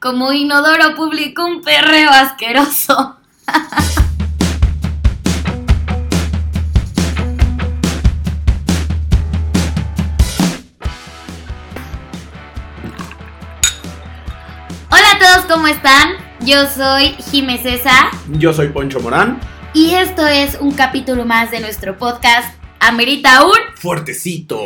[0.00, 3.16] Como inodoro público, un perreo asqueroso.
[14.90, 16.14] Hola a todos, ¿cómo están?
[16.40, 19.38] Yo soy Jime César Yo soy Poncho Morán.
[19.74, 24.58] y esto es un capítulo más de nuestro podcast Amerita un Fuertecito.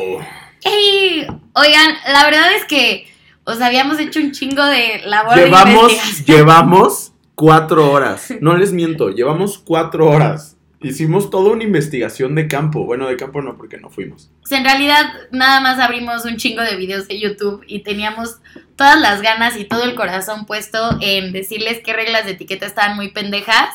[0.62, 1.26] ¡Ey!
[1.52, 3.12] Oigan, la verdad es que
[3.44, 8.32] os habíamos hecho un chingo de labor Llevamos, llevamos cuatro horas.
[8.40, 10.56] No les miento, llevamos cuatro horas.
[10.80, 12.84] Hicimos toda una investigación de campo.
[12.84, 14.30] Bueno, de campo no, porque no fuimos.
[14.50, 18.38] En realidad nada más abrimos un chingo de videos de YouTube y teníamos
[18.76, 22.96] todas las ganas y todo el corazón puesto en decirles qué reglas de etiqueta estaban
[22.96, 23.70] muy pendejas.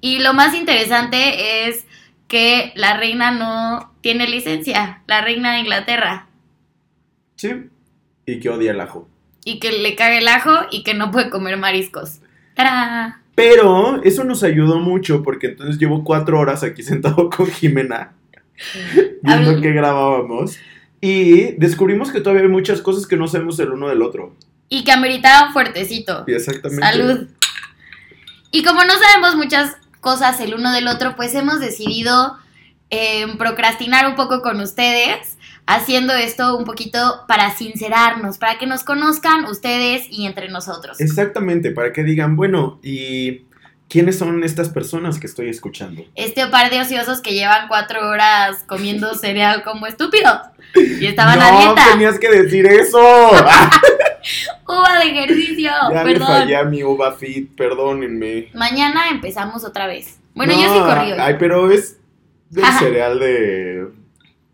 [0.00, 1.84] Y lo más interesante es
[2.26, 6.26] que la reina no tiene licencia, la reina de Inglaterra.
[7.36, 7.68] Sí.
[8.26, 9.08] Y que odia el ajo.
[9.44, 12.18] Y que le caga el ajo y que no puede comer mariscos.
[12.54, 13.22] ¡Tarán!
[13.34, 18.12] Pero eso nos ayudó mucho porque entonces llevo cuatro horas aquí sentado con Jimena
[19.22, 20.56] viendo que grabábamos.
[21.00, 24.34] Y descubrimos que todavía hay muchas cosas que no sabemos el uno del otro.
[24.68, 26.24] Y que ameritaba un fuertecito.
[26.26, 26.82] Y exactamente.
[26.82, 27.28] Salud.
[28.50, 32.36] Y como no sabemos muchas cosas el uno del otro, pues hemos decidido
[32.90, 35.35] eh, procrastinar un poco con ustedes,
[35.66, 41.00] haciendo esto un poquito para sincerarnos, para que nos conozcan ustedes y entre nosotros.
[41.00, 43.42] Exactamente, para que digan, bueno, ¿y
[43.88, 46.04] quiénes son estas personas que estoy escuchando?
[46.14, 50.38] Este par de ociosos que llevan cuatro horas comiendo cereal como estúpidos
[50.74, 51.84] y estaban a no, dieta.
[51.92, 52.98] tenías que decir eso.
[54.68, 56.26] Uva de ejercicio, ya perdón.
[56.26, 58.50] fallé a mi uva fit, perdónenme.
[58.54, 60.18] Mañana empezamos otra vez.
[60.34, 61.18] Bueno, No, yo sí corrí hoy.
[61.20, 61.98] Ay, pero es
[62.50, 63.88] del cereal de,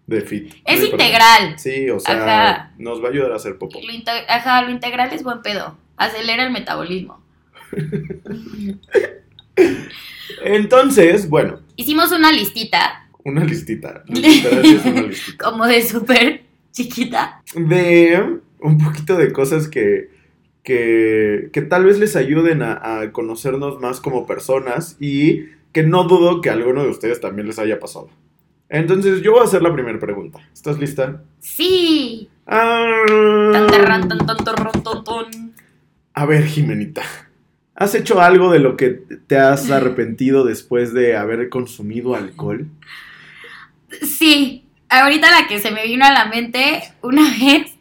[0.07, 0.55] de fit.
[0.65, 1.59] Es integral.
[1.59, 2.73] Sí, o sea, Ajá.
[2.79, 3.79] nos va a ayudar a hacer popó.
[3.81, 5.77] Lo, ajá, lo integral es buen pedo.
[5.97, 7.23] Acelera el metabolismo.
[10.45, 14.05] Entonces, bueno, Hicimos una listita, una listita.
[14.09, 15.45] es una listita.
[15.45, 17.43] como de súper chiquita.
[17.55, 20.11] de un poquito de cosas que,
[20.63, 26.05] que, que tal vez les ayuden a, a conocernos más como personas y que no
[26.05, 28.11] dudo que a alguno de ustedes también les haya pasado.
[28.73, 30.41] Entonces yo voy a hacer la primera pregunta.
[30.53, 31.23] ¿Estás lista?
[31.41, 32.31] Sí.
[32.47, 33.05] Ah,
[33.53, 33.67] Tan,
[34.09, 35.53] tan, tan,
[36.15, 37.03] a ver, Jimenita.
[37.75, 38.89] ¿Has hecho algo de lo que
[39.27, 42.67] te has arrepentido después de haber consumido alcohol?
[44.03, 44.65] Sí.
[44.89, 47.77] Ahorita la que se me vino a la mente una vez,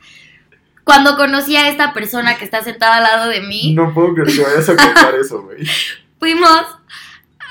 [0.84, 4.36] cuando conocí a esta persona que está sentada al lado de mí, No puedo creer
[4.36, 5.66] que vayas a contar eso, güey.
[6.20, 6.66] fuimos.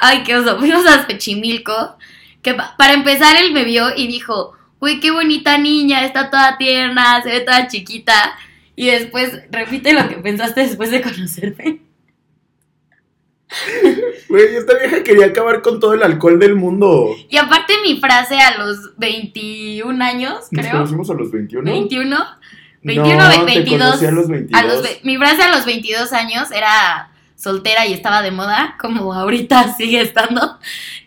[0.02, 0.58] Ay, qué oso.
[0.58, 1.96] Fuimos a Xochimilco.
[2.42, 6.56] Que pa- para empezar, él me vio y dijo: Uy, qué bonita niña, está toda
[6.58, 8.34] tierna, se ve toda chiquita.
[8.76, 11.80] Y después, repite lo que pensaste después de conocerme.
[14.28, 17.08] Güey, esta vieja quería acabar con todo el alcohol del mundo.
[17.28, 20.72] Y aparte, mi frase a los 21 años, Nos creo.
[20.78, 21.70] conocimos a los 21.
[21.70, 22.16] 21.
[22.16, 22.26] No,
[22.82, 23.78] 21, te 22.
[23.88, 24.60] conocí a los 22.
[24.62, 28.76] A los ve- mi frase a los 22 años era soltera y estaba de moda,
[28.80, 30.58] como ahorita sigue estando.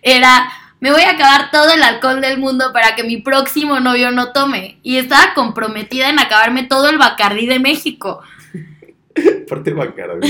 [0.01, 0.51] Era,
[0.83, 4.33] me voy a acabar todo el alcohol del mundo para que mi próximo novio no
[4.33, 4.79] tome.
[4.83, 8.21] Y estaba comprometida en acabarme todo el Bacardí de México.
[9.45, 10.27] Aparte Bacardi.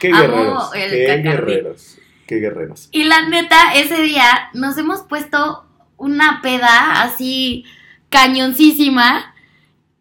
[0.00, 0.70] Qué guerreros.
[0.72, 1.98] Qué guerreros.
[2.26, 2.88] Qué guerreros.
[2.92, 5.66] Y la neta, ese día nos hemos puesto
[5.98, 7.66] una peda así
[8.08, 9.34] cañoncísima.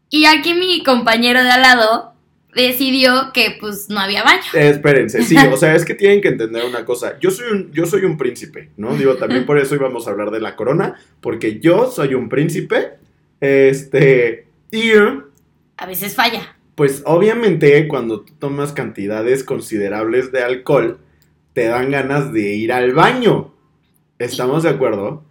[0.10, 2.13] Y aquí mi compañero de al lado
[2.56, 4.42] decidió que pues no había baño.
[4.54, 7.18] Eh, espérense, sí, o sea, es que tienen que entender una cosa.
[7.20, 8.96] Yo soy un, yo soy un príncipe, ¿no?
[8.96, 12.94] Digo, también por eso íbamos a hablar de la corona, porque yo soy un príncipe.
[13.40, 14.48] Este.
[14.72, 14.92] Y.
[15.78, 16.56] A veces falla.
[16.76, 21.00] Pues obviamente cuando tú tomas cantidades considerables de alcohol,
[21.54, 23.54] te dan ganas de ir al baño.
[24.18, 25.24] ¿Estamos de acuerdo?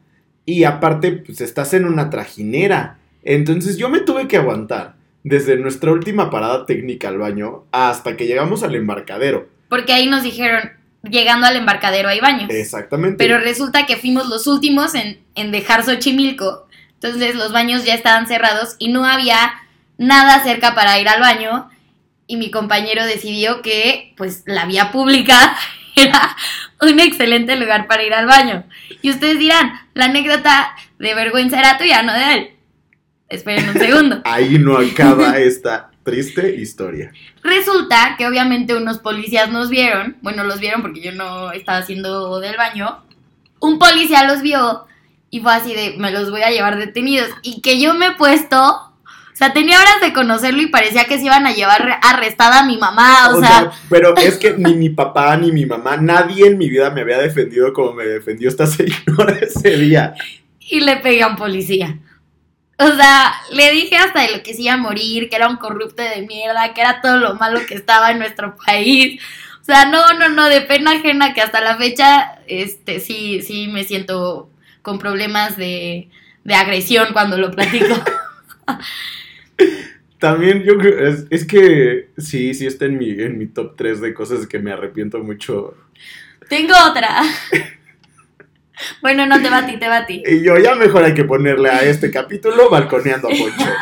[0.45, 2.99] Y aparte, pues estás en una trajinera.
[3.23, 8.27] Entonces yo me tuve que aguantar desde nuestra última parada técnica al baño hasta que
[8.27, 9.49] llegamos al embarcadero.
[9.69, 12.51] Porque ahí nos dijeron, llegando al embarcadero hay baños.
[12.51, 13.17] Exactamente.
[13.19, 16.67] Pero resulta que fuimos los últimos en, en dejar Xochimilco.
[16.95, 19.55] Entonces los baños ya estaban cerrados y no había
[19.99, 21.71] nada cerca para ir al baño.
[22.27, 25.57] Y mi compañero decidió que, pues, la vía pública
[25.97, 26.37] era
[26.81, 28.65] un excelente lugar para ir al baño.
[29.03, 32.51] Y ustedes dirán, la anécdota de vergüenza era tuya, no de él.
[33.33, 34.21] Esperen un segundo.
[34.25, 37.13] Ahí no acaba esta triste historia.
[37.43, 42.41] Resulta que obviamente unos policías nos vieron, bueno, los vieron porque yo no estaba haciendo
[42.41, 43.03] del baño.
[43.61, 44.87] Un policía los vio
[45.31, 47.31] y fue así de, me los voy a llevar detenidos.
[47.43, 48.93] Y que yo me he puesto, o
[49.33, 52.67] sea, sea, tenía horas de conocerlo y parecía que se iban a llevar arrestada a
[52.67, 56.59] mi mamá, o, sea, Pero es que ni mi papá ni mi mamá, nadie en
[56.59, 60.15] mi vida me había defendido como me defendió esta señora ese día.
[60.61, 61.99] y le pegué a un policía.
[62.83, 65.57] O sea, le dije hasta de lo que se iba a morir, que era un
[65.57, 69.21] corrupto de mierda, que era todo lo malo que estaba en nuestro país.
[69.61, 73.69] O sea, no, no, no, de pena ajena que hasta la fecha, este, sí, sí
[73.69, 74.51] me siento
[74.83, 76.09] con problemas de,
[76.43, 77.95] de agresión cuando lo platico.
[80.19, 84.01] También yo creo, es, es que sí, sí está en mi, en mi top 3
[84.01, 85.77] de cosas que me arrepiento mucho.
[86.49, 87.23] Tengo otra.
[89.01, 90.23] Bueno, no te batí, te batí.
[90.27, 93.65] Y yo ya mejor hay que ponerle a este capítulo balconeando a Poncho.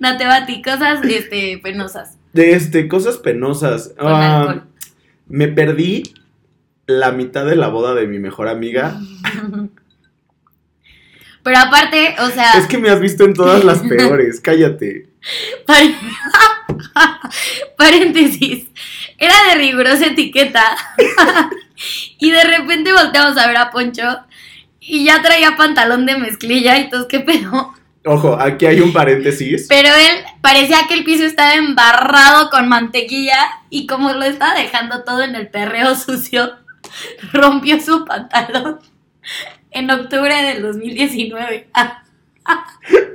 [0.00, 2.18] No te batí, cosas este, penosas.
[2.32, 3.92] De este, cosas penosas.
[3.98, 4.64] Ah,
[5.28, 6.14] me perdí
[6.86, 8.98] la mitad de la boda de mi mejor amiga.
[11.44, 15.08] Pero aparte, o sea, Es que me has visto en todas las peores, cállate.
[15.66, 15.82] par-
[17.76, 18.66] paréntesis,
[19.18, 20.64] era de rigurosa etiqueta.
[22.18, 24.02] Y de repente volteamos a ver a Poncho
[24.80, 27.74] y ya traía pantalón de mezclilla y todos, ¿qué pedo?
[28.06, 29.66] Ojo, aquí hay un paréntesis.
[29.68, 33.38] Pero él parecía que el piso estaba embarrado con mantequilla
[33.70, 36.52] y como lo estaba dejando todo en el perreo sucio,
[37.32, 38.80] rompió su pantalón
[39.70, 41.68] en octubre del 2019.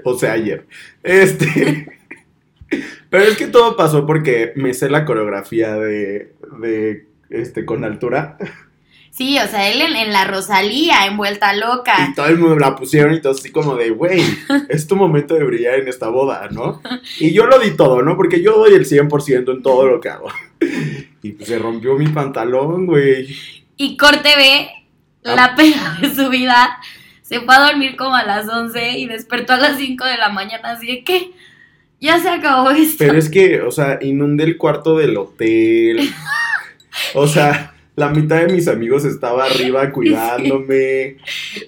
[0.03, 0.65] O sea, ayer.
[1.03, 1.99] Este.
[3.11, 6.33] Pero es que todo pasó porque me sé la coreografía de.
[6.59, 8.37] de este, con altura.
[9.11, 12.09] Sí, o sea, él en, en la Rosalía, en Vuelta Loca.
[12.09, 14.21] Y todo el mundo la pusieron y todo así como de, güey,
[14.69, 16.81] es tu momento de brillar en esta boda, ¿no?
[17.19, 18.15] Y yo lo di todo, ¿no?
[18.15, 20.29] Porque yo doy el 100% en todo lo que hago.
[21.21, 23.27] Y pues se rompió mi pantalón, güey.
[23.75, 24.69] Y corte B,
[25.25, 25.35] Ah.
[25.35, 26.77] la pena de su vida,
[27.21, 30.29] se fue a dormir como a las 11 y despertó a las 5 de la
[30.29, 31.31] mañana, así de que
[31.99, 32.95] ya se acabó esto.
[32.99, 36.09] Pero es que, o sea, inundé el cuarto del hotel.
[37.13, 41.17] O sea, la mitad de mis amigos estaba arriba cuidándome.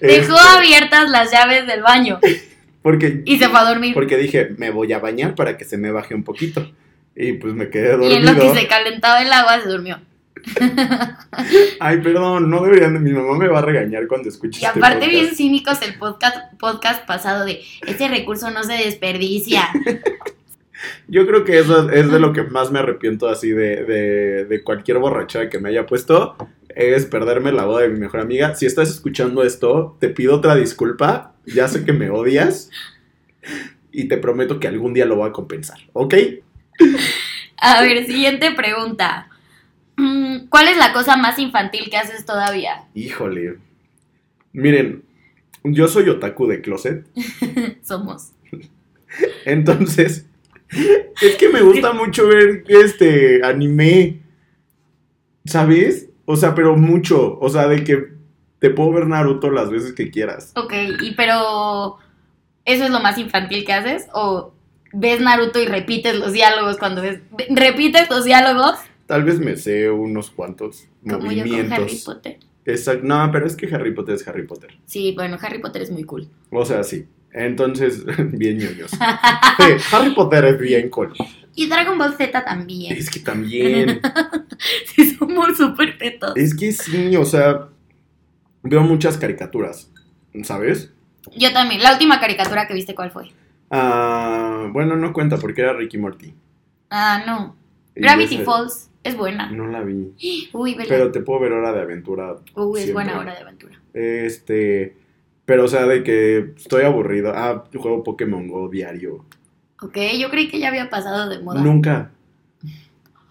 [0.00, 2.18] Dejó Este, abiertas las llaves del baño
[2.82, 3.94] Porque, y se fue a dormir.
[3.94, 6.70] porque dije, me voy a bañar para que se me baje un poquito.
[7.14, 8.54] Y pues me quedé Y en lo que dormido.
[8.54, 10.00] se calentaba el agua se durmió.
[11.78, 13.02] Ay, perdón, no deberían.
[13.02, 15.12] Mi mamá me va a regañar cuando escuche Y este aparte podcast.
[15.22, 19.68] bien cínicos el podcast, podcast pasado de este recurso no se desperdicia.
[21.08, 24.62] Yo creo que eso es de lo que más me arrepiento así de, de, de
[24.62, 26.36] cualquier borrachera que me haya puesto.
[26.68, 28.54] Es perderme la boda de mi mejor amiga.
[28.54, 31.34] Si estás escuchando esto, te pido otra disculpa.
[31.46, 32.70] Ya sé que me odias.
[33.90, 36.14] Y te prometo que algún día lo voy a compensar, ¿ok?
[37.58, 39.28] A ver, siguiente pregunta.
[39.96, 42.84] Mm, ¿Cuál es la cosa más infantil que haces todavía?
[42.94, 43.58] Híjole.
[44.52, 45.04] Miren,
[45.64, 47.06] yo soy otaku de closet.
[47.82, 48.32] Somos.
[49.44, 50.26] Entonces,
[51.20, 54.20] es que me gusta mucho ver este anime.
[55.44, 56.08] ¿Sabes?
[56.24, 57.38] O sea, pero mucho.
[57.40, 58.12] O sea, de que
[58.58, 60.52] te puedo ver Naruto las veces que quieras.
[60.56, 61.98] Ok, y pero
[62.64, 64.06] ¿eso es lo más infantil que haces?
[64.14, 64.52] ¿O
[64.92, 67.20] ves Naruto y repites los diálogos cuando ves...
[67.50, 68.76] ¿Repites los diálogos?
[69.06, 72.04] Tal vez me sé unos cuantos Como yo con Harry movimientos.
[72.04, 72.38] Potter.
[72.64, 73.04] Exacto.
[73.04, 74.70] No, pero es que Harry Potter es Harry Potter.
[74.86, 76.28] Sí, bueno, Harry Potter es muy cool.
[76.50, 77.06] O sea, sí.
[77.32, 78.90] Entonces, bien ñoños.
[79.58, 81.12] Sí, Harry Potter es bien cool.
[81.54, 82.96] Y Dragon Ball Z también.
[82.96, 84.00] Es que también.
[84.86, 86.32] Sí, somos súper tetos.
[86.36, 87.68] Es que sí, o sea,
[88.62, 89.90] veo muchas caricaturas,
[90.44, 90.92] ¿sabes?
[91.36, 91.82] Yo también.
[91.82, 93.30] La última caricatura que viste, ¿cuál fue?
[93.70, 96.34] Ah, bueno, no cuenta porque era Ricky Morty.
[96.90, 97.56] Ah, no.
[97.96, 99.50] Y Gravity ese- Falls es buena.
[99.50, 100.12] No la vi.
[100.52, 100.88] Uy, vela.
[100.88, 102.36] Pero te puedo ver Hora de Aventura.
[102.54, 103.80] Uy, es buena hora de aventura.
[103.94, 104.96] Este.
[105.44, 107.32] Pero, o sea, de que estoy aburrido.
[107.34, 109.24] Ah, yo juego Pokémon Go diario.
[109.80, 111.60] Ok, yo creí que ya había pasado de moda.
[111.60, 112.12] Nunca.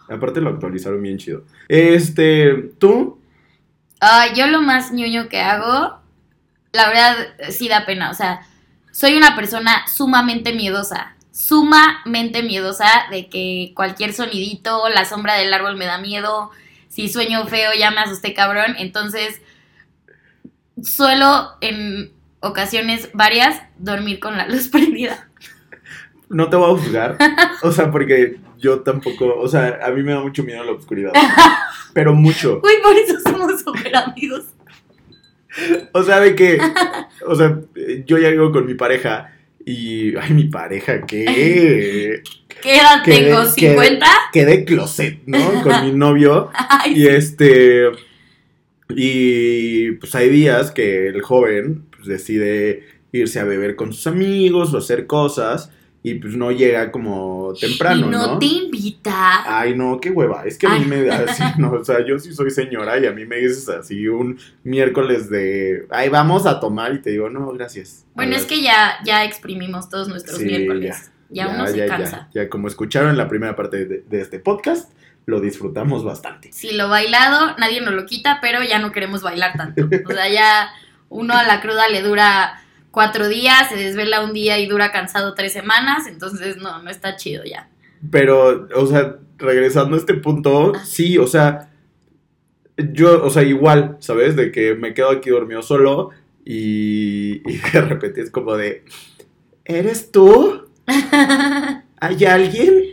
[0.09, 1.43] Aparte lo actualizaron bien chido.
[1.69, 2.71] Este.
[2.77, 3.17] ¿Tú?
[4.01, 5.99] Ah, yo lo más ñoño que hago,
[6.73, 7.15] la verdad,
[7.49, 8.11] sí da pena.
[8.11, 8.41] O sea,
[8.91, 11.15] soy una persona sumamente miedosa.
[11.31, 16.51] Sumamente miedosa de que cualquier sonidito, la sombra del árbol me da miedo.
[16.89, 18.75] Si sueño feo, ya me asusté cabrón.
[18.77, 19.41] Entonces,
[20.83, 25.27] suelo en ocasiones varias dormir con la luz prendida.
[26.29, 27.17] No te voy a juzgar.
[27.61, 29.35] O sea, porque yo tampoco.
[29.38, 31.11] O sea, a mí me da mucho miedo la oscuridad.
[31.93, 32.61] Pero mucho.
[32.63, 34.45] Uy, por eso somos súper amigos.
[35.91, 36.57] O sea, de que.
[37.27, 37.59] O sea,
[38.05, 39.33] yo ya llego con mi pareja.
[39.65, 40.15] Y.
[40.15, 42.23] Ay, mi pareja, ¿qué?
[42.61, 43.41] ¿Qué edad Quedé- tengo?
[43.55, 44.05] quedé- ¿50?
[44.31, 45.61] Quedé closet, ¿no?
[45.63, 46.50] Con mi novio.
[46.53, 47.88] Ay, Y este.
[48.95, 54.74] Y pues hay días que el joven pues, decide irse a beber con sus amigos
[54.74, 55.71] o hacer cosas.
[56.03, 58.39] y pues no llega como temprano, y no, ¿no?
[58.39, 59.43] te invita.
[59.45, 60.45] Ay, no, qué hueva.
[60.45, 63.05] Es que a mí me da así, no, o sea, yo sí soy señora y
[63.05, 67.29] a mí me dices así un miércoles de, ay, vamos a tomar y te digo,
[67.29, 68.07] no, gracias.
[68.15, 71.12] bueno, es que ya, ya exprimimos todos nuestros Sí, miércoles.
[71.29, 72.29] Ya, uno se cansa.
[72.33, 74.91] Ya, como escucharon en la primera parte de, de este podcast,
[75.25, 76.51] lo disfrutamos bastante.
[76.51, 79.87] Si lo bailado, nadie nos lo quita, pero ya no queremos bailar tanto.
[80.05, 80.69] O sea, ya
[81.09, 82.61] uno a la cruda le dura
[82.91, 87.15] cuatro días, se desvela un día y dura cansado tres semanas, entonces no, no está
[87.15, 87.69] chido ya.
[88.09, 90.83] Pero, o sea, regresando a este punto, Ah.
[90.85, 91.69] sí, o sea,
[92.77, 94.35] yo, o sea, igual, ¿sabes?
[94.35, 96.09] De que me quedo aquí dormido solo
[96.43, 98.83] y, y de repente es como de,
[99.65, 100.67] ¿eres tú?
[101.99, 102.90] ¿Hay alguien?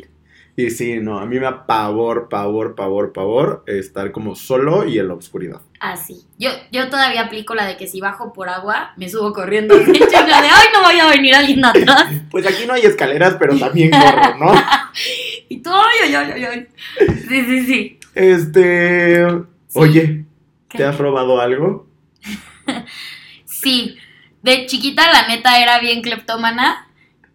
[0.59, 4.99] Y sí, no, a mí me da pavor, pavor, pavor, pavor estar como solo y
[4.99, 5.61] en la oscuridad.
[5.79, 6.27] Así.
[6.37, 9.77] Yo, yo todavía aplico la de que si bajo por agua, me subo corriendo.
[9.79, 12.07] de, ay, no vaya a venir alguien atrás.
[12.33, 14.53] Pues aquí no hay escaleras, pero también corro, ¿no?
[15.49, 16.67] Y todo, ay, ay, ay, ay.
[17.29, 18.01] Sí, sí, sí.
[18.17, 19.25] Este,
[19.75, 20.25] oye,
[20.69, 20.79] ¿Qué?
[20.79, 21.87] ¿te has robado algo?
[23.45, 23.97] Sí,
[24.43, 26.88] de chiquita la neta era bien cleptómana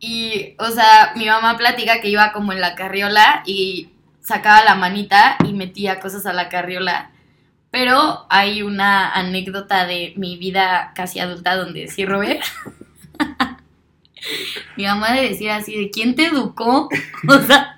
[0.05, 3.87] y, o sea, mi mamá platica que iba como en la carriola y
[4.19, 7.11] sacaba la manita y metía cosas a la carriola.
[7.71, 12.41] Pero hay una anécdota de mi vida casi adulta donde sí robé.
[14.75, 16.89] mi mamá de decir así de ¿quién te educó?
[17.29, 17.77] O sea,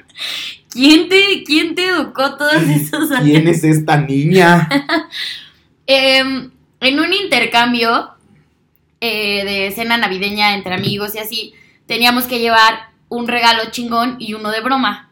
[0.72, 4.68] ¿quién te, quién te educó todos esos ¿Quién es esta niña?
[5.86, 8.10] Em, en un intercambio
[9.00, 11.54] eh, de cena navideña entre amigos y así,
[11.88, 15.10] teníamos que llevar un regalo chingón y uno de broma.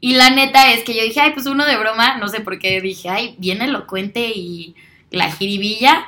[0.00, 2.58] Y la neta es que yo dije, ay, pues uno de broma, no sé por
[2.58, 4.74] qué dije, ay, bien elocuente y
[5.10, 6.06] la jiribilla,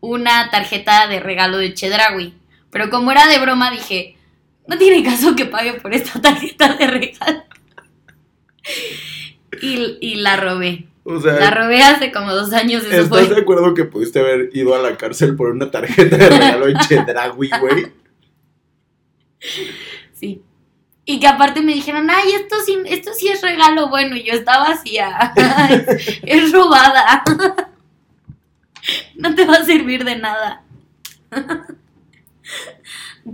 [0.00, 2.34] una tarjeta de regalo de Chedraui.
[2.70, 4.16] Pero como era de broma, dije,
[4.66, 7.44] no tiene caso que pague por esta tarjeta de regalo.
[9.62, 10.86] Y, y la robé.
[11.10, 14.50] O sea, La robé hace como dos años, eso ¿Estás de acuerdo que pudiste haber
[14.52, 17.86] ido a la cárcel por una tarjeta de regalo en Chedraui, güey?
[20.12, 20.42] Sí.
[21.04, 24.14] Y que aparte me dijeron, ay, esto sí, esto sí es regalo bueno.
[24.16, 25.32] Y yo estaba así, "Ah,
[25.70, 27.22] es, es robada.
[29.16, 30.62] No te va a servir de nada.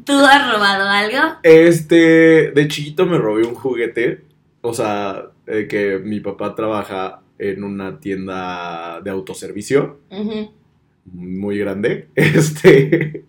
[0.05, 1.37] ¿Tú has robado algo?
[1.43, 4.25] Este, de chiquito me robé un juguete.
[4.63, 10.01] O sea, eh, que mi papá trabaja en una tienda de autoservicio
[11.05, 12.09] muy grande.
[12.15, 13.25] Este.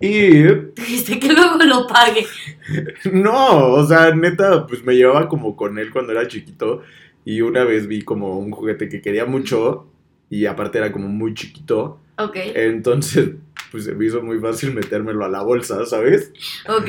[0.00, 0.42] Y
[0.76, 2.26] Dijiste que luego lo pague.
[3.12, 6.82] no, o sea, neta, pues me llevaba como con él cuando era chiquito.
[7.24, 9.86] Y una vez vi como un juguete que quería mucho.
[10.30, 12.00] Y aparte era como muy chiquito.
[12.18, 13.30] Ok, Entonces,
[13.70, 16.32] pues se me hizo muy fácil metérmelo a la bolsa, ¿sabes?
[16.68, 16.88] ok.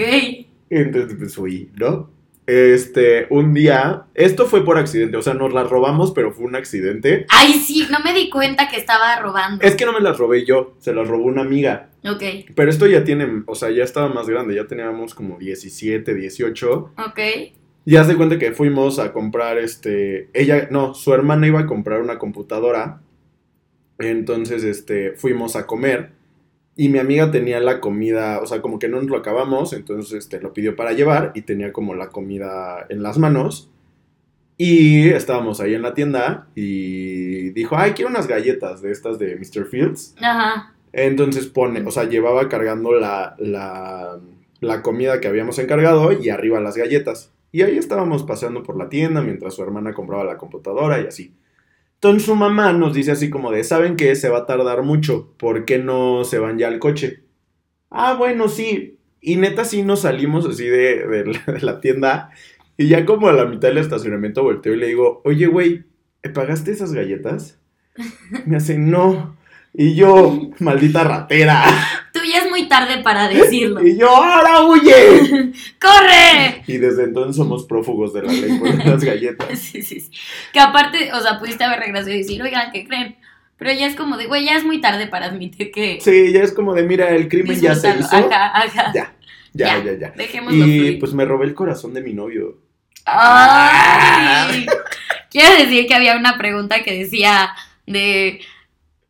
[0.70, 2.10] Entonces, pues fui, ¿no?
[2.48, 6.56] Este, un día, esto fue por accidente, o sea, nos las robamos, pero fue un
[6.56, 7.26] accidente.
[7.30, 9.64] Ay, sí, no me di cuenta que estaba robando.
[9.64, 11.90] Es que no me las robé yo, se las robó una amiga.
[12.04, 12.24] Ok,
[12.56, 16.94] Pero esto ya tiene, o sea, ya estaba más grande, ya teníamos como 17, 18.
[16.98, 17.20] ok.
[17.86, 22.02] Ya se cuenta que fuimos a comprar, este, ella, no, su hermana iba a comprar
[22.02, 23.02] una computadora.
[23.98, 26.12] Entonces, este, fuimos a comer.
[26.82, 30.14] Y mi amiga tenía la comida, o sea, como que no nos lo acabamos, entonces
[30.14, 33.70] este, lo pidió para llevar y tenía como la comida en las manos.
[34.58, 39.36] Y estábamos ahí en la tienda y dijo, ay, quiero unas galletas de estas de
[39.36, 39.68] Mr.
[39.68, 40.16] Fields.
[40.24, 40.74] Ajá.
[40.92, 44.20] Entonces pone, o sea, llevaba cargando la, la,
[44.60, 47.32] la comida que habíamos encargado y arriba las galletas.
[47.52, 51.32] Y ahí estábamos paseando por la tienda mientras su hermana compraba la computadora y así.
[52.04, 54.16] Entonces su mamá nos dice así como de, ¿saben qué?
[54.16, 57.26] Se va a tardar mucho, ¿por qué no se van ya al coche?
[57.92, 58.98] Ah, bueno, sí.
[59.22, 61.32] Y neta sí nos salimos así de,
[61.62, 62.32] la, tienda
[62.76, 65.84] y ya como a la mitad del estacionamiento volteo y le digo, oye, güey,
[66.34, 67.60] ¿pagaste esas galletas?
[68.48, 69.38] Me hace, no.
[69.72, 71.64] Y yo, maldita ratera.
[72.14, 73.86] Tú ya tarde para decirlo.
[73.86, 75.52] Y yo, ahora huye.
[75.80, 76.64] ¡Corre!
[76.66, 79.60] Y desde entonces somos prófugos de la ley por las galletas.
[79.60, 80.12] Sí, sí, sí.
[80.54, 83.18] Que aparte, o sea, pudiste haber regresado y decir, oigan, ¿qué creen?
[83.58, 86.00] Pero ya es como de, güey, ya es muy tarde para admitir que.
[86.02, 88.16] Sí, ya es como de, mira, el crimen ya se hizo.
[88.16, 88.92] Ajá, ajá.
[88.96, 89.14] Ya,
[89.54, 90.12] ya, ya, ya.
[90.16, 91.00] Dejémoslo Y fluir.
[91.00, 92.58] pues me robé el corazón de mi novio.
[93.06, 94.66] ¡Ay!
[95.30, 97.52] Quiero decir que había una pregunta que decía
[97.86, 98.42] de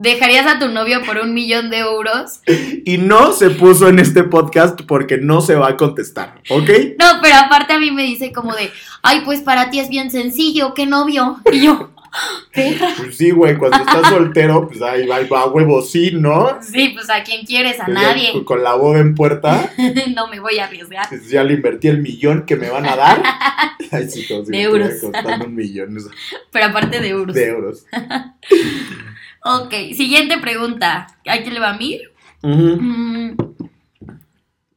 [0.01, 2.39] ¿Dejarías a tu novio por un millón de euros?
[2.86, 6.70] Y no se puso en este podcast porque no se va a contestar, ¿ok?
[7.00, 8.72] No, pero aparte a mí me dice como de,
[9.03, 11.38] ay, pues para ti es bien sencillo, ¿qué novio?
[11.51, 11.91] Y yo,
[12.51, 12.88] perra.
[12.98, 16.58] Pues sí, güey, cuando estás soltero, pues ahí va, va huevo, sí, ¿no?
[16.63, 18.43] Sí, pues a quién quieres, a Pues ya nadie.
[18.43, 19.72] Con la boda en puerta,
[20.15, 21.10] no me voy a arriesgar.
[21.10, 23.22] pues ya le invertí el millón que me van a dar.
[23.91, 24.93] Ay, sí, como si De me euros.
[25.46, 25.96] un millón
[26.51, 27.36] Pero aparte de euros.
[27.36, 27.86] de euros.
[29.43, 31.07] Ok, siguiente pregunta.
[31.27, 32.00] ¿A quién le va a mí?
[32.43, 33.31] Mm,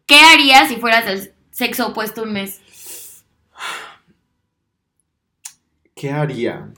[0.06, 2.60] ¿Qué harías si fueras del sexo opuesto un mes?
[5.94, 6.72] ¿Qué haría?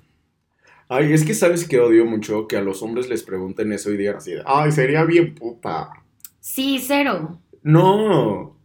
[0.88, 3.96] Ay, es que sabes que odio mucho que a los hombres les pregunten eso y
[3.96, 5.90] digan así, ay, sería bien puta.
[6.38, 7.40] Sí, cero.
[7.62, 8.56] No.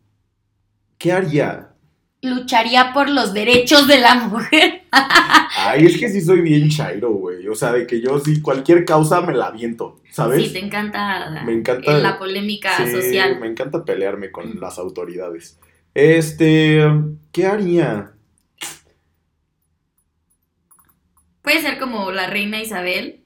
[1.00, 1.70] ¿Qué haría?
[2.22, 4.81] Lucharía por los derechos de la mujer.
[4.92, 7.48] Ay, es que sí soy bien chairo, güey.
[7.48, 10.44] O sea, de que yo sí, cualquier causa me la aviento, ¿sabes?
[10.48, 13.40] Sí, te encanta, Me encanta- la polémica Sí, social.
[13.40, 15.60] me encanta pelearme con las autoridades.
[15.94, 16.82] Este,
[17.32, 18.12] ¿qué haría?
[21.42, 23.24] Puede ser como la reina Isabel.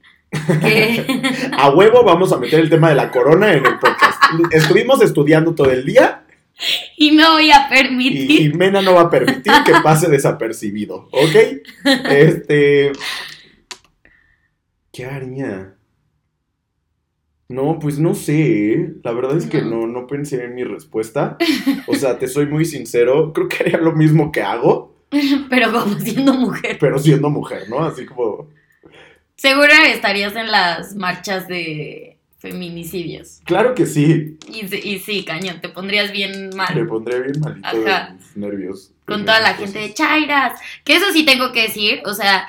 [0.60, 1.04] Que...
[1.58, 4.20] A huevo vamos a meter el tema de la corona en el podcast.
[4.52, 6.25] Estuvimos estudiando todo el día
[6.96, 8.28] y no voy a y permitir.
[8.52, 11.36] Jimena no va a permitir que pase desapercibido, ¿ok?
[12.10, 12.92] Este,
[14.92, 15.74] ¿qué haría?
[17.48, 18.94] No, pues no sé, ¿eh?
[19.04, 19.86] la verdad es que No.
[19.86, 21.36] no, no pensé en mi respuesta.
[21.86, 24.96] O sea, te soy muy sincero, creo que haría lo mismo que hago,
[25.48, 26.76] Pero como siendo mujer.
[26.80, 27.84] pero siendo mujer, ¿no?
[27.84, 28.48] Así como,
[29.36, 32.15] Seguro estarías en las marchas de
[32.50, 33.40] feminicidios.
[33.44, 36.86] claro que sí, Y, sí- y sí, cañón, te pondrías bien me mal.
[36.86, 38.06] pondré bien malito Ajá.
[38.08, 38.92] de mis nervios.
[39.06, 39.94] Con toda la gente de.
[39.94, 40.60] Chairas.
[40.84, 42.02] Que eso sí tengo que decir.
[42.06, 42.48] O sea,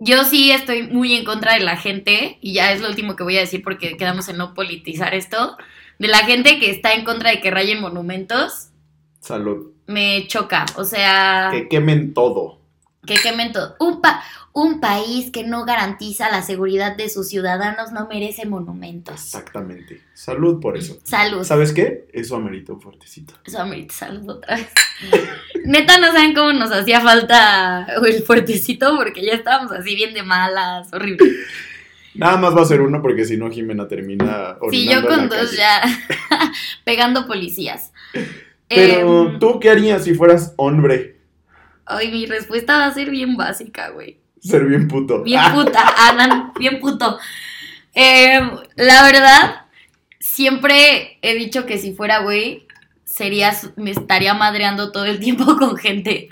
[0.00, 2.38] yo sí estoy muy en contra de la gente.
[2.40, 5.56] Y ya es lo último que voy a decir porque quedamos en no politizar esto.
[6.00, 8.70] De la gente que está en contra de que rayen monumentos.
[9.20, 9.72] Salud.
[9.86, 10.66] Me choca.
[10.76, 12.58] O sea, Que quemen todo.
[13.06, 13.76] que quemen todo.
[13.78, 14.22] Un, pa-
[14.52, 19.14] un país que no garantiza la seguridad de sus ciudadanos no merece monumentos.
[19.14, 20.00] Exactamente.
[20.12, 20.98] Salud por eso.
[21.04, 21.44] Salud.
[21.44, 22.08] ¿Sabes qué?
[22.12, 23.34] Eso amerita un fuertecito.
[23.44, 24.68] Eso amerita salud otra vez.
[25.64, 30.22] Neta, no saben cómo nos hacía falta el fuertecito porque ya estábamos así bien de
[30.24, 31.30] malas, horrible.
[32.14, 35.52] Nada más va a ser uno porque si no Jimena termina Sí, yo con dos
[35.52, 35.56] calle.
[35.56, 35.80] ya
[36.84, 37.92] pegando policías.
[38.68, 41.18] Pero Em, tú qué harías si fueras hombre?
[41.86, 44.18] Ay, mi respuesta va a ser bien básica, güey.
[44.40, 45.22] Ser bien puto.
[45.22, 47.18] Bien Ah, puta, Anan, bien puto.
[47.94, 49.66] Em, la verdad,
[50.18, 52.66] siempre he dicho que si fuera güey,
[53.04, 56.28] sería, me estaría madreando todo el tiempo con gente.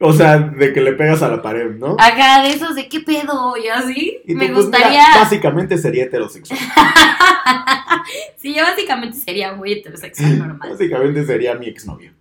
[0.00, 1.96] o sea, de que le pegas a la pared, ¿no?
[1.98, 4.18] Acá de esos de qué pedo y así.
[4.26, 5.04] Y tú, me pues, mira, gustaría.
[5.14, 6.58] básicamente sería heterosexual.
[8.36, 10.70] sí, yo básicamente sería muy heterosexual normal.
[10.70, 12.12] básicamente sería mi exnovio.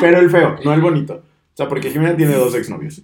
[0.00, 1.14] Pero el feo, no el bonito.
[1.14, 3.02] O sea, porque Jimena tiene dos exnovios.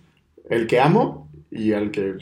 [0.49, 2.15] El que amo y al que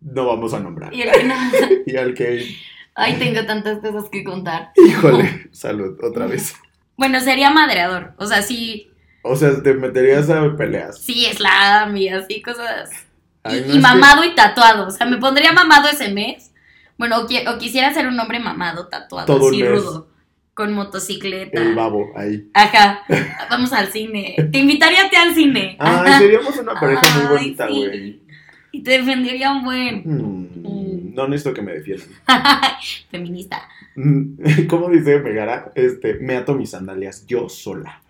[0.00, 0.92] no vamos a nombrar.
[0.94, 1.34] Y el que no.
[1.86, 2.46] Y al que,
[2.94, 4.72] Ay, tengo tantas cosas que contar.
[4.76, 6.54] híjole, salud, otra vez.
[6.96, 8.14] Bueno, sería madreador.
[8.18, 8.90] O sea, sí,
[9.22, 10.98] O sea, te meterías a peleas.
[11.00, 12.90] sí, slam y así cosas.
[13.42, 14.86] Ay, y no, y es que- mamado y tatuado.
[14.88, 16.52] O sea, me pondría mamado ese mes.
[16.98, 20.09] Bueno, o, qui- o quisiera ser un hombre mamado, tatuado, Todo así rudo.
[20.60, 21.58] Con motocicleta.
[21.58, 22.50] El babo, ahí.
[22.52, 23.00] Ajá.
[23.50, 24.36] Vamos al cine.
[24.52, 25.74] Te invitaría a ti al cine.
[25.78, 27.72] Ay, seríamos una pareja muy bonita, sí.
[27.72, 28.20] güey.
[28.70, 32.10] Y te defendería un buen Mm, no necesito que me defiendan.
[33.10, 33.66] feminista.
[33.96, 35.72] Mm, ¿Cómo dice Megara?
[35.74, 38.02] Este, me ato mis sandalias yo sola.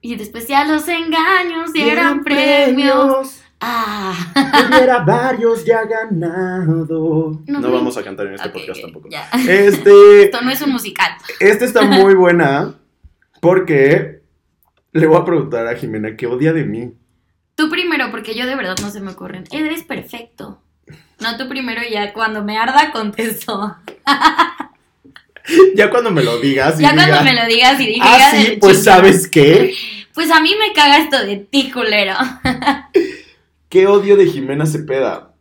[0.00, 3.42] Y después ya los engaños dieran premios.
[3.60, 4.14] Ah.
[4.68, 7.40] Tuviera varios ya ganado.
[7.46, 9.08] No, vamos a cantar en este Ok, podcast tampoco.
[9.10, 9.28] ya.
[9.48, 11.10] Este, Esto no es un musical.
[11.40, 12.74] este está muy buena
[13.40, 14.20] porque
[14.92, 16.92] le voy a preguntar a Jimena qué odia de mí.
[17.56, 19.44] Tú primero, porque yo de verdad no se me ocurren.
[19.50, 20.62] Eres perfecto.
[21.20, 23.76] No, tú primero y ya cuando me arda contesto.
[25.74, 28.08] Ya cuando me lo digas y ya diga, cuando me lo digas y digas.
[28.08, 29.74] ah, sí, pues ¿sabes qué?
[30.14, 32.14] Pues a mí me caga esto de ti, culero.
[33.68, 35.34] ¿Qué odio de Jimena Cepeda?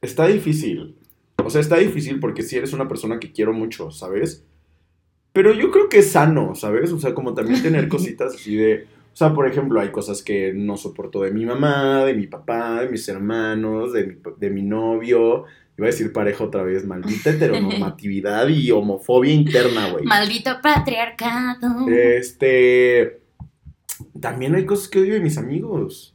[0.00, 0.96] Está difícil.
[1.44, 4.44] O sea, está difícil porque si eres una persona que quiero mucho, ¿sabes?
[5.34, 6.90] Pero yo creo que es sano, ¿sabes?
[6.92, 8.86] O sea, como también tener cositas así de...
[9.12, 12.80] O sea, por ejemplo, hay cosas que no soporto de mi mamá, de mi papá,
[12.80, 15.44] de mis hermanos, de mi, de mi novio.
[15.76, 20.04] Iba a decir pareja otra vez, maldita heteronormatividad y homofobia interna, güey.
[20.04, 21.88] Maldito patriarcado.
[21.88, 23.23] Este.
[24.20, 26.14] También hay cosas que odio de mis amigos.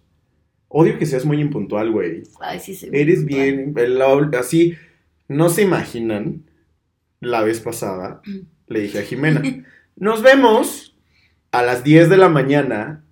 [0.68, 2.24] Odio que seas muy impuntual, güey.
[2.40, 2.90] Ay, sí, sí.
[2.92, 3.74] Eres bien,
[4.38, 4.78] así,
[5.28, 6.44] no se imaginan,
[7.20, 8.22] la vez pasada,
[8.68, 9.42] le dije a Jimena,
[9.96, 10.96] nos vemos
[11.52, 13.04] a las 10 de la mañana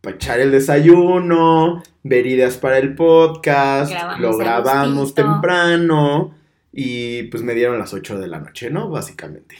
[0.00, 6.34] para echar el desayuno, ver ideas para el podcast, Grabamos lo grabamos temprano
[6.72, 8.88] y pues me dieron las 8 de la noche, ¿no?
[8.88, 9.56] Básicamente.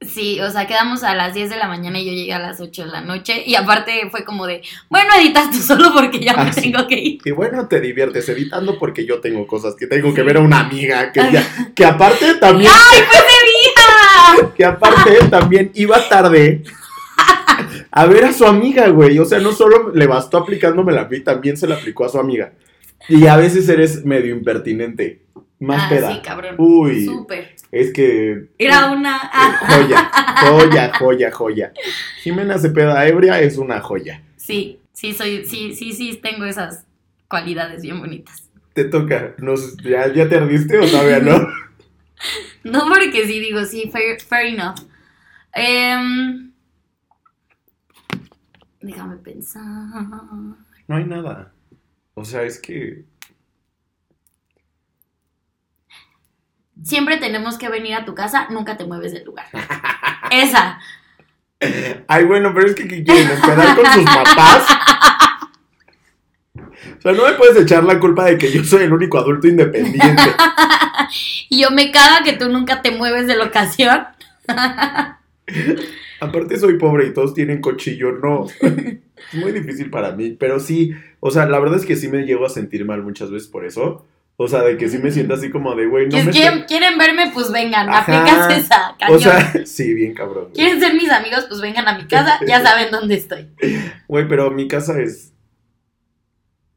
[0.00, 2.58] Sí, o sea, quedamos a las 10 de la mañana y yo llegué a las
[2.58, 3.42] 8 de la noche.
[3.44, 6.98] Y aparte fue como de, bueno, editas tú solo porque ya Ah, me tengo que
[6.98, 7.18] ir.
[7.22, 10.60] Y bueno, te diviertes editando porque yo tengo cosas que tengo que ver a una
[10.60, 12.72] amiga que, ya- que aparte también...
[12.72, 13.22] ¡Ay, pues
[14.40, 14.50] día!
[14.56, 16.62] que aparte también iba tarde
[17.90, 19.18] a ver a su amiga, güey.
[19.18, 22.18] O sea, no solo le bastó aplicándomela a mí, también se la aplicó a su
[22.18, 22.52] amiga.
[23.08, 25.20] Y a veces eres medio impertinente.
[25.60, 26.12] Más Ah, peda.
[26.14, 26.54] sí, cabrón.
[26.58, 27.54] Uy, Súper.
[27.70, 28.48] es que.
[28.58, 29.16] Era una...
[29.16, 30.10] eh, ah, Joya,
[30.48, 31.72] joya, joya, joya.
[32.22, 34.22] Jimena Cepeda ebria es una joya.
[34.36, 36.84] sí, sí, soy, sí, sí, sí, tengo esas
[37.28, 38.48] cualidades bien bonitas.
[38.72, 39.34] Te toca.
[39.38, 41.46] Nos, ¿ya, ¿Ya te ardiste o todavía no?
[42.64, 44.76] No porque sí, digo, sí, fair, fair enough.
[45.54, 46.52] Em,
[48.80, 49.62] déjame pensar.
[50.88, 51.52] No hay nada.
[52.14, 53.04] O sea, es que.
[56.82, 59.46] Siempre tenemos que venir a tu casa, nunca te mueves del lugar.
[60.30, 60.78] Esa.
[62.08, 63.30] Ay, bueno, pero es que ¿qué quieren?
[63.30, 64.66] ¿Esperar con sus papás?
[67.00, 69.46] O sea, no me puedes echar la culpa de que yo soy el único adulto
[69.48, 70.22] independiente.
[71.48, 74.04] Y yo me caga que tú nunca te mueves de locación.
[76.20, 78.46] Aparte soy pobre y todos tienen cochillo, no.
[79.32, 82.22] Es muy difícil para mí, pero sí, o sea, la verdad es que sí me
[82.22, 84.06] llego a sentir mal muchas veces por eso.
[84.42, 86.30] O sea, de que sí me siento así como de, güey, no me...
[86.30, 88.00] quieren, está- quieren verme, pues vengan, Ajá.
[88.22, 89.16] aplicas esa, cañón.
[89.16, 90.44] O sea, sí, bien cabrón.
[90.44, 90.54] güey.
[90.54, 91.44] ¿Quieren ser mis amigos?
[91.46, 93.50] Pues vengan a mi casa, ya saben dónde estoy.
[94.08, 95.34] Güey, pero mi casa es,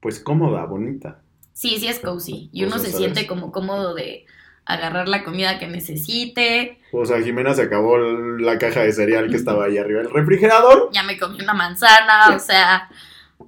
[0.02, 1.22] pues, cómoda, bonita.
[1.54, 2.50] Sí, sí es cozy.
[2.52, 2.98] Y O uno sea, se ¿sabes?
[3.06, 4.26] siente como cómodo de
[4.66, 6.80] agarrar la comida que necesite.
[6.92, 10.90] O sea, Jimena se acabó la caja de cereal que estaba ahí arriba del refrigerador.
[10.92, 12.90] Ya me comí una manzana, o sea,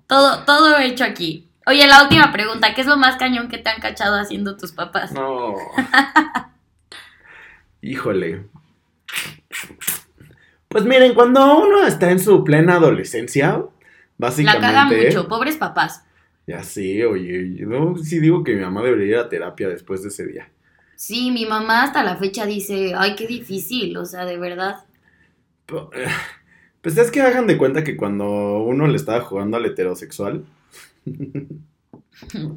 [0.07, 1.49] todo, todo hecho aquí.
[1.67, 4.71] Oye, la última pregunta, ¿qué es lo más cañón que te han cachado haciendo tus
[4.71, 5.11] papás?
[5.11, 5.55] No.
[7.81, 8.45] Híjole.
[10.67, 13.63] Pues miren, cuando uno está en su plena adolescencia, La
[14.17, 14.67] básicamente.
[14.67, 16.03] caga mucho, pobres papás.
[16.47, 20.03] Ya sí, oye, yo no, sí digo que mi mamá debería ir a terapia después
[20.03, 20.49] de ese día.
[20.95, 24.85] Sí, mi mamá hasta la fecha dice, ay, qué difícil, o sea, de verdad.
[25.65, 26.07] Pero, eh,
[26.81, 30.45] Pues es que hagan de cuenta que cuando uno le estaba jugando al heterosexual,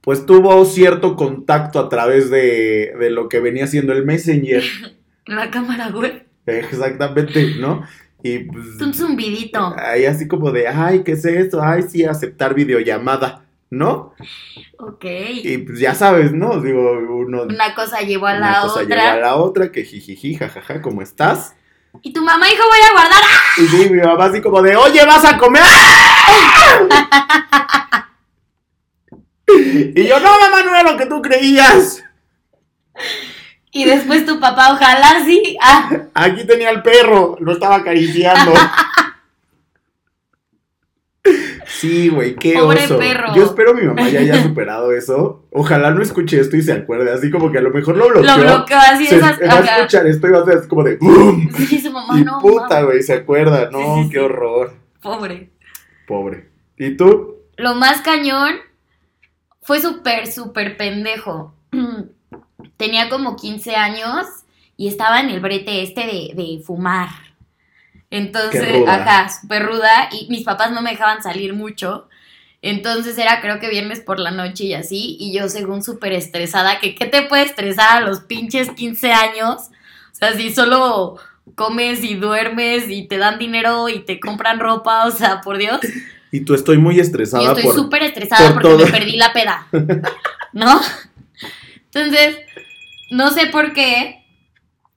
[0.00, 4.62] pues tuvo cierto contacto a través de, de lo que venía siendo el Messenger.
[5.26, 7.84] La cámara web, Exactamente, ¿no?
[8.22, 9.74] Y pues, un zumbidito.
[9.78, 11.62] ahí así como de, ay, ¿qué es eso?
[11.62, 14.14] Ay, sí, aceptar videollamada, ¿no?
[14.78, 15.04] Ok.
[15.44, 16.60] Y pues ya sabes, ¿no?
[16.62, 17.42] Digo, uno...
[17.42, 18.96] Una cosa llevó a una la cosa otra.
[18.96, 21.54] lleva a la otra, que jijiji, jajaja, ¿cómo estás?
[22.02, 23.22] Y tu mamá, hijo, voy a guardar.
[23.56, 25.62] Y sí, mi mamá así como de, oye, ¿vas a comer?
[29.94, 32.02] y yo, no, mamá, no era lo que tú creías.
[33.70, 35.56] Y después tu papá, ojalá sí.
[35.60, 38.52] Ah, Aquí tenía el perro, lo estaba acariciando.
[41.78, 42.98] Sí, güey, qué Pobre oso.
[42.98, 43.34] perro.
[43.36, 45.44] Yo espero mi mamá ya haya superado eso.
[45.52, 47.12] Ojalá no escuche esto y se acuerde.
[47.12, 48.36] Así como que a lo mejor lo bloqueó.
[48.36, 49.38] lo bloqueó así se, esas.
[49.40, 51.48] va a escuchar esto y va a ser como de ¡Bum!
[51.52, 52.40] Sí, su mamá Y no.
[52.40, 53.70] puta, güey, se acuerda.
[53.70, 54.74] No, Sí, sí, qué horror.
[55.00, 55.50] Pobre.
[56.06, 56.48] Pobre.
[56.76, 57.36] ¿Y tú?
[57.56, 58.54] Lo más cañón
[59.62, 61.54] fue súper, súper pendejo.
[62.76, 64.26] Tenía como 15 años
[64.76, 67.08] y estaba en el brete este de, de fumar.
[68.10, 68.94] Entonces, Qué ruda.
[68.94, 70.08] ajá, súper ruda.
[70.12, 72.08] Y mis papás no me dejaban salir mucho.
[72.60, 75.16] Entonces era creo que viernes por la noche y así.
[75.20, 79.68] Y yo según súper estresada, que qué te puede estresar a los pinches 15 años.
[80.12, 81.18] O sea, si solo
[81.54, 85.80] comes y duermes y te dan dinero y te compran ropa, o sea, por Dios.
[86.30, 87.74] Y tú estoy muy Yo estresada estoy por...
[87.74, 88.84] súper estresada por porque todo.
[88.84, 89.66] me perdí la peda.
[90.52, 90.78] ¿No?
[91.86, 92.36] Entonces,
[93.10, 94.22] no sé por qué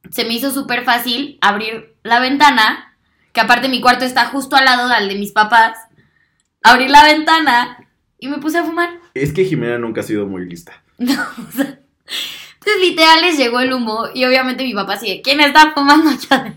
[0.10, 2.91] se me hizo súper fácil abrir la ventana,
[3.34, 5.78] que aparte mi cuarto está justo al lado del de mis papás.
[6.64, 7.88] Abrir la ventana
[8.20, 8.90] y me puse a fumar.
[9.14, 10.82] Es que Jimena nunca ha sido muy lista.
[11.02, 11.80] No, o sea,
[12.62, 16.56] entonces literal les llegó el humo y obviamente mi papá sigue, ¿quién está fumando adentro?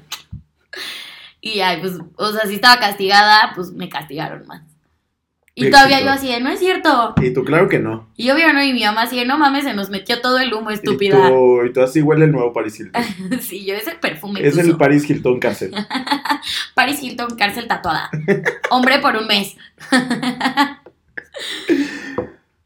[1.41, 4.63] Y ay, pues, o sea, si estaba castigada, pues me castigaron más.
[5.57, 5.77] Y Éxito.
[5.77, 7.15] todavía yo así de, no es cierto.
[7.23, 8.09] Y tú, claro que no.
[8.17, 10.53] Y obvio no, y mi mamá así de, no mames, se nos metió todo el
[10.53, 11.29] humo, Y estúpida.
[11.29, 13.03] tú, y tú así huele el nuevo Paris Hilton.
[13.41, 15.73] sí, yo ese perfume es el Paris Hilton cárcel.
[16.75, 18.11] Paris Hilton, cárcel tatuada.
[18.71, 19.57] Hombre por un mes.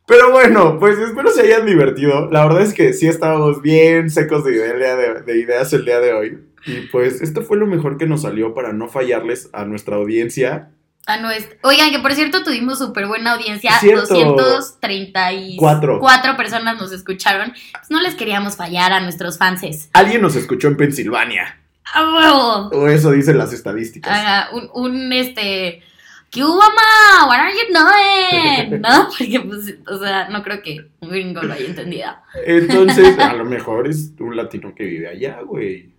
[0.07, 2.31] Pero bueno, pues espero se hayan divertido.
[2.31, 6.01] La verdad es que sí estábamos bien secos de, idea de, de ideas el día
[6.01, 6.39] de hoy.
[6.65, 10.71] Y pues esto fue lo mejor que nos salió para no fallarles a nuestra audiencia.
[11.09, 11.19] A.
[11.63, 13.73] Oigan, que por cierto tuvimos súper buena audiencia.
[13.81, 14.15] Cierto.
[14.15, 16.37] 234 Cuatro.
[16.37, 17.53] personas nos escucharon.
[17.73, 19.89] Pues no les queríamos fallar a nuestros fanses.
[19.95, 21.59] Alguien nos escuchó en Pensilvania.
[21.95, 22.69] ¡A huevo!
[22.73, 24.49] O eso dicen las estadísticas.
[24.75, 25.83] Un este.
[26.31, 27.27] ¿Qué hubo, ma?
[27.27, 28.81] What are you doing?
[28.83, 29.09] ¿No?
[29.09, 32.11] Porque, pues, o sea, no creo que un gringo lo haya entendido.
[32.45, 35.95] Entonces, a lo mejor es un latino que vive allá, güey.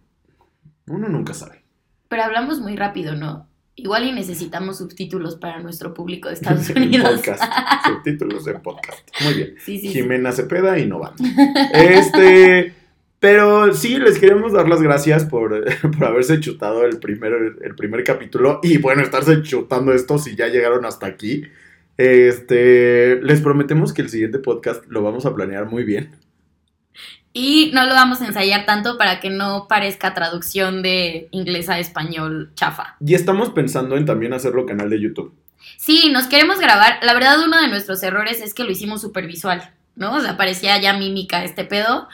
[0.85, 1.63] Uno nunca sabe.
[2.09, 3.48] Pero hablamos muy rápido, ¿no?
[3.79, 7.11] Igual y necesitamos subtítulos para nuestro público de Estados Unidos.
[7.15, 7.43] podcast.
[7.85, 9.07] Subtítulos en podcast.
[9.23, 9.55] Muy bien.
[9.63, 9.93] Sí, sí, sí.
[9.93, 11.23] Jimena Cepeda innovando.
[11.73, 12.73] Este.
[13.21, 15.65] Pero sí, les queremos dar las gracias por,
[15.97, 20.47] por haberse chutado el primer, el primer capítulo y bueno, estarse chutando esto si ya
[20.47, 21.43] llegaron hasta aquí.
[21.97, 26.11] Este, les prometemos que el siguiente podcast lo vamos a planear muy bien.
[27.31, 31.79] Y no lo vamos a ensayar tanto para que no parezca traducción de inglés a
[31.79, 32.95] español chafa.
[33.05, 35.33] Y estamos pensando en también hacerlo canal de YouTube.
[35.77, 36.99] Sí, nos queremos grabar.
[37.03, 40.15] La verdad, uno de nuestros errores es que lo hicimos súper visual, ¿no?
[40.15, 42.07] O sea, parecía ya mímica este pedo.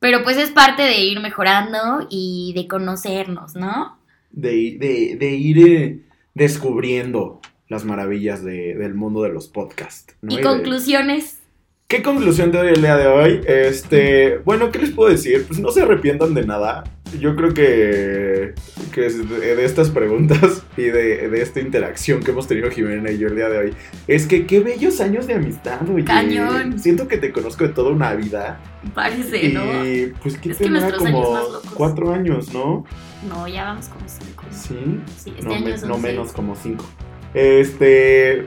[0.00, 3.98] Pero pues es parte de ir mejorando y de conocernos, ¿no?
[4.32, 6.00] De, de, de ir eh,
[6.34, 10.14] descubriendo las maravillas de- del mundo de los podcasts.
[10.20, 10.38] ¿no?
[10.38, 11.38] Y conclusiones.
[11.86, 13.40] ¿Qué conclusión te doy el día de hoy?
[13.46, 15.44] Este, bueno, ¿qué les puedo decir?
[15.46, 16.82] Pues no se arrepientan de nada.
[17.20, 18.54] Yo creo que,
[18.90, 23.28] que de, estas preguntas y de, de esta interacción que hemos tenido Jimena y yo
[23.28, 23.74] el día de hoy,
[24.08, 26.04] es que qué bellos años de amistad, oye.
[26.04, 26.80] Cañón.
[26.80, 28.60] Siento que te conozco de toda una vida.
[28.94, 29.86] Parece, ¿no?
[29.86, 31.38] Y pues que Es que tendrá años como
[31.74, 32.84] cuatro años, ¿no?
[33.28, 34.44] No, ya vamos como cinco.
[34.50, 35.00] Sí.
[35.18, 36.86] Sí, este no, año me- son no menos como cinco.
[37.34, 38.46] Este.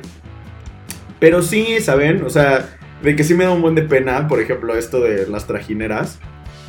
[1.19, 2.23] Pero sí, ¿saben?
[2.23, 5.27] O sea, de que sí me da un buen de pena, por ejemplo, esto de
[5.27, 6.19] las trajineras.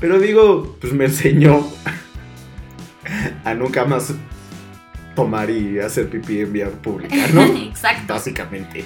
[0.00, 1.66] Pero digo, pues me enseñó
[3.44, 4.14] a nunca más
[5.16, 7.42] tomar y hacer pipí en vía pública, ¿no?
[7.68, 8.14] Exacto.
[8.14, 8.84] Básicamente.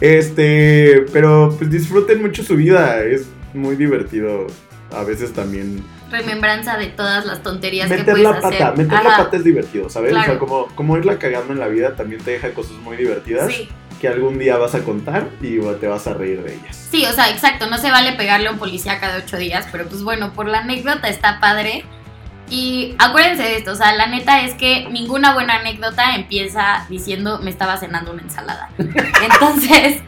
[0.00, 4.46] Este, pero pues disfruten mucho su vida, es muy divertido.
[4.92, 8.86] A veces también Remembranza de todas las tonterías que meter puedes la pata, hacer.
[8.86, 10.14] meter la pata es divertido, ¿sabes?
[10.14, 13.52] O sea, como, como irla cagando en la vida también te deja cosas muy divertidas
[13.52, 13.68] Sí.
[14.04, 16.88] Que algún día vas a contar y te vas a reír de ellas.
[16.90, 19.86] Sí, o sea, exacto, no se vale pegarle a un policía cada ocho días, pero
[19.88, 21.86] pues bueno, por la anécdota está padre.
[22.50, 27.38] Y acuérdense de esto, o sea, la neta es que ninguna buena anécdota empieza diciendo
[27.42, 28.68] me estaba cenando una ensalada.
[28.78, 30.02] Entonces,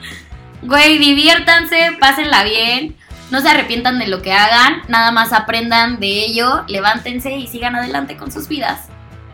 [0.60, 2.94] güey, diviértanse, pásenla bien,
[3.30, 7.74] no se arrepientan de lo que hagan, nada más aprendan de ello, levántense y sigan
[7.76, 8.88] adelante con sus vidas.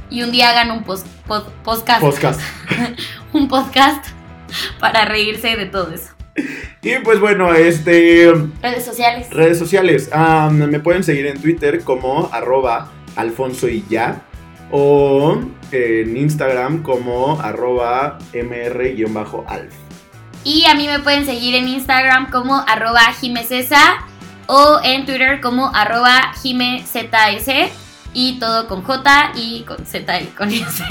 [0.08, 2.40] Y un día hagan un pos- pod- podcast, Podcast.
[3.32, 4.06] un podcast
[4.80, 6.10] para reírse de todo eso.
[6.80, 9.28] Y pues bueno, este Redes sociales.
[9.30, 10.10] redes sociales.
[10.50, 14.22] me pueden seguir en Twitter como arroba alfonso y ya.
[14.70, 15.38] O
[15.70, 19.74] en Instagram como arroba mr-alf.
[20.44, 24.06] Y a mí me pueden seguir en Instagram como arroba jimecesa
[24.46, 26.94] o en Twitter como arroba jimezs
[28.14, 30.84] y todo con J y con Z y con S.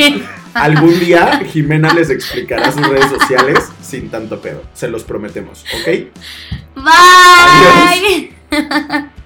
[0.53, 4.63] Algún día Jimena les explicará sus redes sociales sin tanto pedo.
[4.73, 5.87] Se los prometemos, ¿ok?
[6.75, 8.33] Bye.